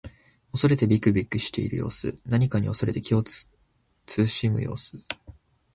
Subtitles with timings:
[0.51, 2.15] 恐れてびくびくしている様子。
[2.25, 3.47] 何かに恐れて気をつ
[4.07, 4.97] け慎む様子。